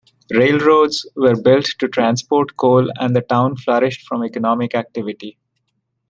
Railroads 0.31 1.07
were 1.15 1.39
built 1.39 1.65
to 1.77 1.87
transport 1.87 2.47
the 2.47 2.53
coal 2.55 2.89
and 2.99 3.15
the 3.15 3.21
town 3.21 3.55
flourished 3.55 4.07
from 4.07 4.25
economic 4.25 4.73
activity. 4.73 5.37